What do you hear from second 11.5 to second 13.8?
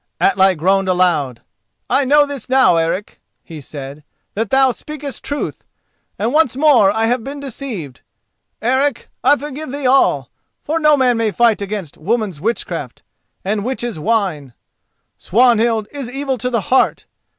against woman's witchcraft, and